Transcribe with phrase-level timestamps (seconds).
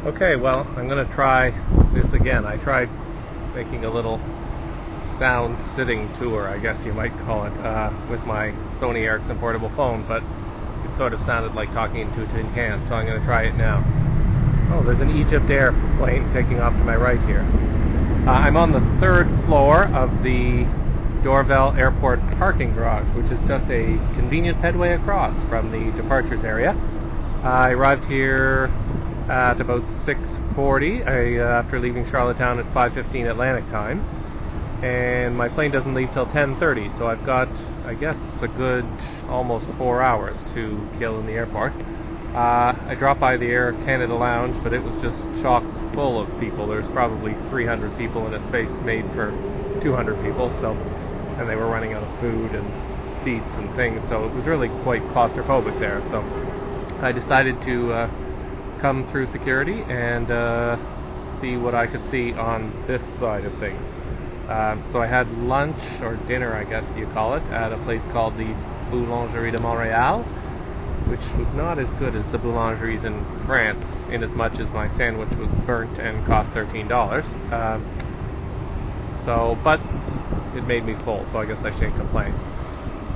[0.00, 1.50] Okay, well, I'm going to try
[1.92, 2.46] this again.
[2.46, 2.88] I tried
[3.54, 4.16] making a little
[5.18, 8.48] sound sitting tour, I guess you might call it, uh, with my
[8.80, 10.22] Sony Ericsson portable phone, but
[10.88, 13.42] it sort of sounded like talking into a tin can, so I'm going to try
[13.42, 13.84] it now.
[14.72, 17.44] Oh, there's an Egypt Air plane taking off to my right here.
[18.26, 20.64] Uh, I'm on the third floor of the
[21.20, 26.72] Dorval Airport parking garage, which is just a convenient headway across from the departures area.
[27.44, 28.72] I arrived here
[29.28, 34.00] at about 6:40 uh, after leaving Charlottetown at 5:15 Atlantic time,
[34.82, 36.96] and my plane doesn't leave till 10:30.
[36.98, 37.48] So I've got,
[37.84, 38.86] I guess, a good
[39.28, 41.72] almost four hours to kill in the airport.
[42.34, 45.64] Uh, I dropped by the Air Canada Lounge, but it was just chock
[45.94, 46.68] full of people.
[46.68, 49.30] There's probably 300 people in a space made for
[49.82, 50.50] 200 people.
[50.60, 50.72] So,
[51.38, 52.66] and they were running out of food and
[53.24, 54.00] seats and things.
[54.08, 56.00] So it was really quite claustrophobic there.
[56.10, 56.22] So
[57.02, 57.92] I decided to.
[57.92, 58.29] Uh,
[58.80, 60.76] come through security and uh,
[61.40, 63.80] see what I could see on this side of things.
[64.48, 68.02] Um, so I had lunch or dinner, I guess you call it, at a place
[68.12, 68.50] called the
[68.90, 70.26] Boulangerie de Montréal,
[71.08, 73.14] which was not as good as the boulangeries in
[73.46, 77.24] France, in as much as my sandwich was burnt and cost thirteen dollars.
[77.52, 77.86] Um,
[79.24, 79.78] so, but
[80.56, 82.32] it made me full, so I guess I shouldn't complain.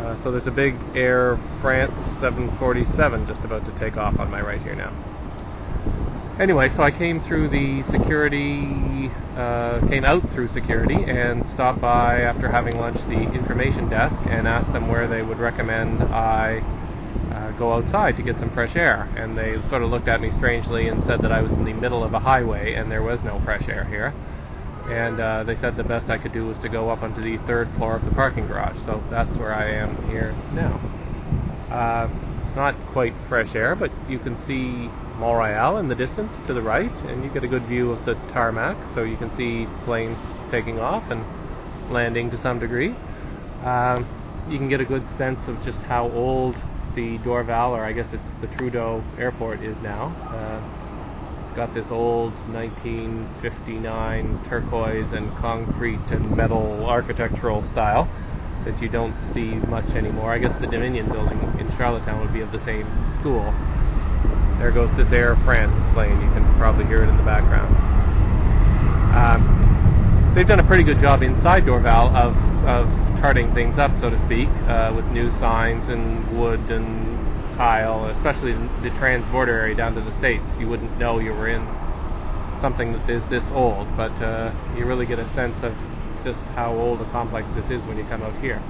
[0.00, 4.40] Uh, so there's a big Air France 747 just about to take off on my
[4.40, 4.94] right here now
[6.40, 12.20] anyway, so I came through the security, uh, came out through security, and stopped by
[12.20, 16.60] after having lunch the information desk and asked them where they would recommend I
[17.32, 19.02] uh, go outside to get some fresh air.
[19.16, 21.72] And they sort of looked at me strangely and said that I was in the
[21.72, 24.14] middle of a highway and there was no fresh air here.
[24.88, 27.36] And uh, they said the best I could do was to go up onto the
[27.46, 28.78] third floor of the parking garage.
[28.86, 30.80] So that's where I am here now.
[31.70, 34.88] Uh, it's not quite fresh air, but you can see
[35.20, 38.06] Mont Royal in the distance to the right, and you get a good view of
[38.06, 40.16] the tarmac, so you can see planes
[40.50, 41.22] taking off and
[41.92, 42.94] landing to some degree.
[43.64, 44.06] Um,
[44.48, 46.54] you can get a good sense of just how old
[46.94, 50.08] the Dorval, or I guess it's the Trudeau Airport, is now.
[50.32, 50.62] Uh,
[51.44, 58.08] it's got this old 1959 turquoise and concrete and metal architectural style
[58.68, 60.30] that you don't see much anymore.
[60.30, 62.84] I guess the Dominion building in Charlottetown would be of the same
[63.18, 63.48] school.
[64.60, 66.20] There goes this Air France plane.
[66.20, 67.72] You can probably hear it in the background.
[69.16, 72.36] Um, they've done a pretty good job inside Dorval of,
[72.68, 72.84] of
[73.24, 78.52] tarting things up, so to speak, uh, with new signs and wood and tile, especially
[78.84, 80.44] the trans-border area down to the States.
[80.60, 81.64] You wouldn't know you were in
[82.60, 85.72] something that is this old, but uh, you really get a sense of
[86.24, 88.60] just how old a complex this is when you come out here.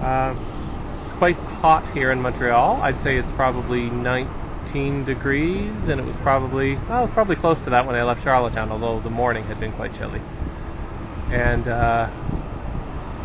[0.00, 0.34] Uh,
[1.18, 2.80] quite hot here in Montreal.
[2.82, 7.60] I'd say it's probably 19 degrees, and it was probably well, it was probably close
[7.64, 10.20] to that when I left Charlottetown, although the morning had been quite chilly.
[11.30, 12.08] And uh,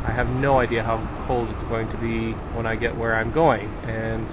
[0.06, 3.32] I have no idea how cold it's going to be when I get where I'm
[3.32, 4.28] going, and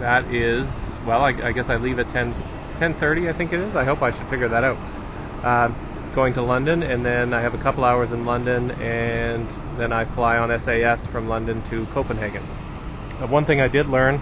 [0.00, 0.66] that is
[1.06, 2.32] well, I, I guess I leave at 10
[2.78, 3.74] 10:30, I think it is.
[3.74, 4.78] I hope I should figure that out.
[5.42, 5.68] Uh,
[6.18, 9.46] going to London, and then I have a couple hours in London, and
[9.78, 12.42] then I fly on SAS from London to Copenhagen.
[12.42, 14.16] Uh, one thing I did learn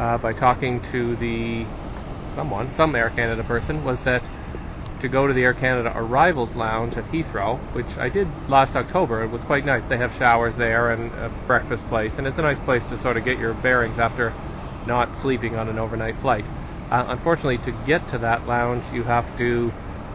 [0.00, 1.64] uh, by talking to the
[2.34, 4.24] someone, some Air Canada person, was that
[5.00, 9.22] to go to the Air Canada Arrivals Lounge at Heathrow, which I did last October.
[9.22, 9.84] It was quite nice.
[9.88, 13.16] They have showers there and a breakfast place, and it's a nice place to sort
[13.16, 14.30] of get your bearings after
[14.84, 16.44] not sleeping on an overnight flight.
[16.90, 19.70] Uh, unfortunately, to get to that lounge, you have to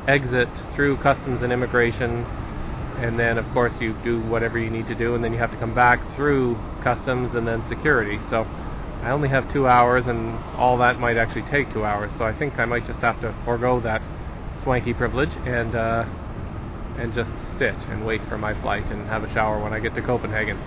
[0.07, 2.25] exit through customs and immigration,
[2.97, 5.51] and then, of course, you do whatever you need to do, and then you have
[5.51, 8.17] to come back through customs and then security.
[8.29, 8.43] So
[9.03, 12.11] I only have two hours, and all that might actually take two hours.
[12.17, 14.01] So I think I might just have to forego that
[14.63, 16.05] swanky privilege and uh,
[16.97, 17.29] and just
[17.59, 20.57] sit and wait for my flight and have a shower when I get to Copenhagen.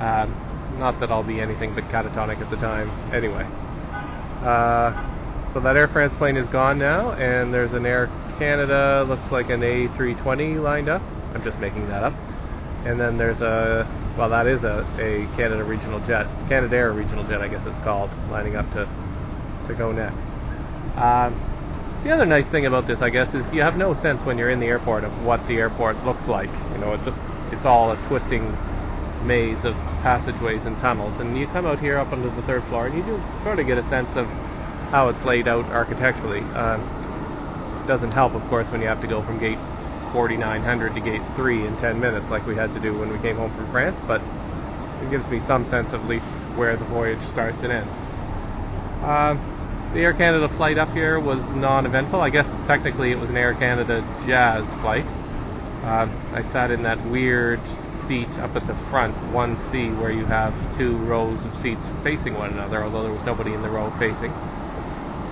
[0.00, 2.88] Um, not that I'll be anything but catatonic at the time.
[3.12, 3.44] Anyway,
[4.42, 8.06] uh, so that Air France plane is gone now, and there's an Air
[8.42, 11.00] Canada, looks like an A320 lined up.
[11.32, 12.12] I'm just making that up.
[12.82, 13.86] And then there's a
[14.18, 18.10] well, that is a, a Canada regional jet, Canadair regional jet, I guess it's called,
[18.34, 18.90] lining up to
[19.68, 20.26] to go next.
[20.98, 21.38] Um,
[22.02, 24.50] the other nice thing about this, I guess, is you have no sense when you're
[24.50, 26.50] in the airport of what the airport looks like.
[26.74, 27.22] You know, it just
[27.54, 28.42] it's all a twisting
[29.22, 32.90] maze of passageways and tunnels, and you come out here up onto the third floor,
[32.90, 34.26] and you do sort of get a sense of
[34.90, 36.42] how it's laid out architecturally.
[36.58, 37.01] Um,
[37.86, 39.58] doesn't help, of course, when you have to go from gate
[40.12, 43.36] 4900 to gate 3 in 10 minutes like we had to do when we came
[43.36, 44.20] home from France, but
[45.02, 47.90] it gives me some sense at least where the voyage starts and ends.
[49.02, 49.34] Uh,
[49.94, 52.20] the Air Canada flight up here was non-eventful.
[52.20, 55.04] I guess technically it was an Air Canada Jazz flight.
[55.84, 57.60] Uh, I sat in that weird
[58.06, 62.52] seat up at the front, 1C, where you have two rows of seats facing one
[62.52, 64.30] another, although there was nobody in the row facing.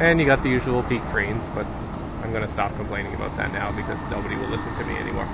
[0.00, 1.66] And you got the usual peak screens, but
[2.22, 5.28] I'm going to stop complaining about that now because nobody will listen to me anymore.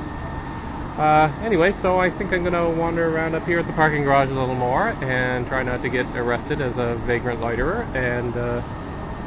[0.99, 4.03] Uh, anyway, so I think I'm going to wander around up here at the parking
[4.03, 8.35] garage a little more and try not to get arrested as a vagrant loiterer and
[8.35, 8.62] uh,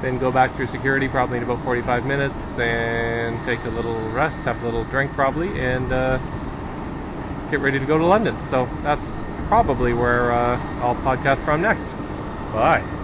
[0.01, 4.35] then go back through security probably in about 45 minutes and take a little rest,
[4.45, 6.17] have a little drink probably, and uh,
[7.51, 8.35] get ready to go to London.
[8.49, 9.05] So that's
[9.47, 11.85] probably where uh, I'll podcast from next.
[12.53, 12.98] Bye.